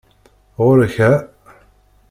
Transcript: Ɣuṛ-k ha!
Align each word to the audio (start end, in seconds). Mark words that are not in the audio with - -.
Ɣuṛ-k 0.63 0.95
ha! 1.03 1.11